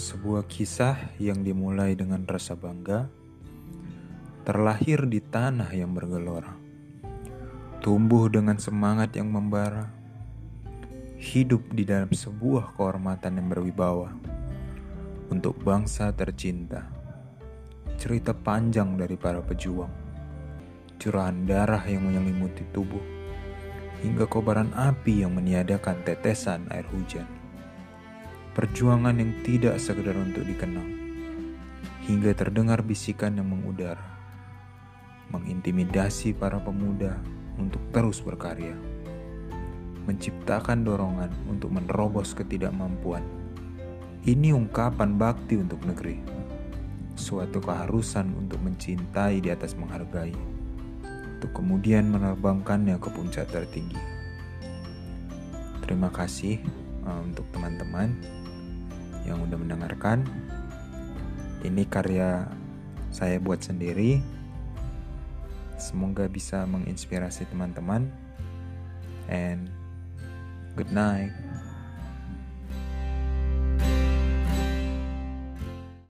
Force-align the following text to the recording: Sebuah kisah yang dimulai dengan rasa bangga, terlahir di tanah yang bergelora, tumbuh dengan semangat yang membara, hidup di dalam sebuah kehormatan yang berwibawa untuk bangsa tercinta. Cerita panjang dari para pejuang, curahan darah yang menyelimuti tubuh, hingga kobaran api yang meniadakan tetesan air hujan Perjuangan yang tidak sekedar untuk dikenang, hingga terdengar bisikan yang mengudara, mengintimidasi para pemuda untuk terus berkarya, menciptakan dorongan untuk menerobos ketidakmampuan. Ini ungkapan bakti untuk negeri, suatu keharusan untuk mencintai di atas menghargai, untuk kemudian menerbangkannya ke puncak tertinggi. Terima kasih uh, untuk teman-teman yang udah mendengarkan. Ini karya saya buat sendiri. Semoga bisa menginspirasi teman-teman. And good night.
Sebuah 0.00 0.48
kisah 0.48 1.12
yang 1.20 1.44
dimulai 1.44 1.92
dengan 1.92 2.24
rasa 2.24 2.56
bangga, 2.56 3.12
terlahir 4.48 5.04
di 5.04 5.20
tanah 5.20 5.68
yang 5.76 5.92
bergelora, 5.92 6.56
tumbuh 7.84 8.32
dengan 8.32 8.56
semangat 8.56 9.12
yang 9.12 9.28
membara, 9.28 9.92
hidup 11.20 11.68
di 11.76 11.84
dalam 11.84 12.08
sebuah 12.08 12.80
kehormatan 12.80 13.44
yang 13.44 13.52
berwibawa 13.52 14.16
untuk 15.28 15.60
bangsa 15.60 16.16
tercinta. 16.16 16.88
Cerita 18.00 18.32
panjang 18.32 18.96
dari 18.96 19.20
para 19.20 19.44
pejuang, 19.44 19.92
curahan 20.96 21.44
darah 21.44 21.84
yang 21.84 22.08
menyelimuti 22.08 22.64
tubuh, 22.72 23.04
hingga 24.00 24.24
kobaran 24.24 24.72
api 24.72 25.28
yang 25.28 25.36
meniadakan 25.36 26.00
tetesan 26.08 26.64
air 26.72 26.88
hujan 26.88 27.39
Perjuangan 28.50 29.14
yang 29.14 29.30
tidak 29.46 29.78
sekedar 29.78 30.18
untuk 30.18 30.42
dikenang, 30.42 30.90
hingga 32.10 32.34
terdengar 32.34 32.82
bisikan 32.82 33.38
yang 33.38 33.46
mengudara, 33.46 34.02
mengintimidasi 35.30 36.34
para 36.34 36.58
pemuda 36.58 37.14
untuk 37.54 37.78
terus 37.94 38.18
berkarya, 38.18 38.74
menciptakan 40.02 40.82
dorongan 40.82 41.30
untuk 41.46 41.70
menerobos 41.70 42.34
ketidakmampuan. 42.34 43.22
Ini 44.26 44.50
ungkapan 44.50 45.14
bakti 45.14 45.54
untuk 45.54 45.86
negeri, 45.86 46.18
suatu 47.14 47.62
keharusan 47.62 48.34
untuk 48.34 48.58
mencintai 48.66 49.38
di 49.38 49.54
atas 49.54 49.78
menghargai, 49.78 50.34
untuk 51.38 51.54
kemudian 51.54 52.10
menerbangkannya 52.10 52.98
ke 52.98 53.08
puncak 53.14 53.46
tertinggi. 53.46 54.02
Terima 55.86 56.10
kasih 56.10 56.58
uh, 57.06 57.22
untuk 57.22 57.46
teman-teman 57.54 58.39
yang 59.30 59.40
udah 59.46 59.58
mendengarkan. 59.58 60.26
Ini 61.62 61.86
karya 61.86 62.50
saya 63.14 63.38
buat 63.38 63.62
sendiri. 63.62 64.18
Semoga 65.78 66.26
bisa 66.26 66.66
menginspirasi 66.66 67.46
teman-teman. 67.48 68.10
And 69.30 69.70
good 70.74 70.90
night. 70.90 71.30